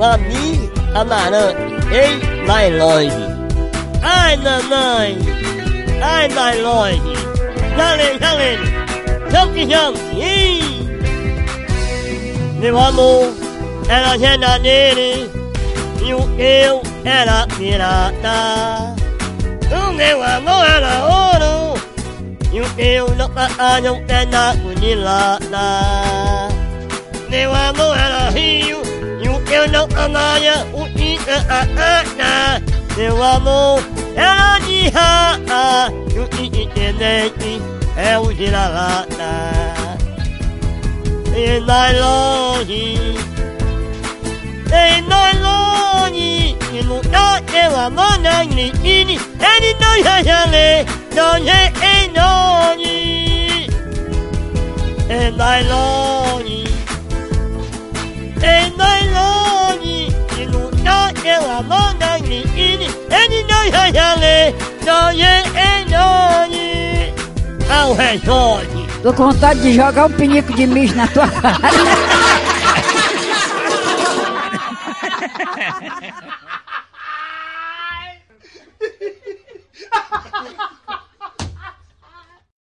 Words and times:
Lami 0.00 0.70
amarante, 0.94 1.60
ei, 1.92 2.16
Nailonde. 2.46 3.12
Ai, 4.02 4.36
nanãe, 4.38 5.18
ai, 6.02 6.28
Nailonde. 6.28 7.12
Jalene, 7.76 8.18
jalene, 8.18 8.66
jam 9.30 9.52
que. 9.52 9.66
Meu 12.58 12.78
amor 12.78 13.34
era 13.86 14.16
genadeiro 14.16 15.30
e 16.02 16.14
o 16.14 16.40
eu 16.40 16.80
era 17.04 17.46
pirata. 17.58 18.94
O 19.70 19.92
meu 19.92 20.22
amor 20.22 20.64
era 20.64 20.92
ouro 21.04 21.80
e 22.50 22.60
o 22.60 22.80
eu 22.80 23.14
não 23.14 23.28
não 23.82 24.02
é 24.08 24.24
na 24.24 24.54
lata. 24.94 26.49
Meu 27.30 27.54
amor 27.54 27.96
era 27.96 28.30
rio 28.30 28.82
e 29.22 29.28
o 29.28 29.40
eu 29.52 29.70
não 29.70 29.88
anaia 29.96 30.66
o 30.72 30.86
ina 30.98 31.46
a 31.48 31.60
ana. 31.62 32.62
Meu 32.96 33.22
amor 33.22 33.80
era 34.16 34.58
de 34.58 34.88
raça 34.88 35.92
e 36.12 36.18
o 36.18 36.28
intendente 36.44 37.62
é 37.96 38.18
o 38.18 38.32
giralata. 38.32 39.60
E 41.36 41.60
na 41.60 41.90
longe, 41.92 42.98
e 44.66 45.00
na 45.02 45.30
longe, 45.44 46.56
e 46.72 46.82
no 46.82 47.00
da 47.02 47.40
eu 47.54 47.76
amana 47.76 48.44
ni 48.44 48.72
ni, 48.82 49.02
ele 49.04 49.76
não 49.80 50.02
já 50.02 50.22
já 50.22 50.44
lê, 50.46 50.84
não 51.14 51.36
é 51.36 51.72
e 51.80 52.08
não 52.08 52.76
E 55.08 55.30
na 55.36 55.60
longe, 55.60 56.19
da 61.62 61.76
eu 61.76 61.84
amana 61.84 62.18
ni 62.18 62.44
ni, 62.44 62.90
ele 63.10 63.44
não 63.44 63.70
já 63.70 63.92
já 63.92 64.14
lê, 64.14 64.52
não 64.84 65.10
é 65.10 65.42
e 65.80 65.84
não 65.90 67.74
Ao 67.74 67.94
redor. 67.94 68.62
Tô 69.02 69.12
com 69.12 69.32
vontade 69.32 69.60
de 69.60 69.74
jogar 69.74 70.06
um 70.06 70.12
pinico 70.12 70.52
de 70.52 70.66
mijo 70.66 70.94
na 70.94 71.06
tua 71.08 71.28
cara. 71.28 71.58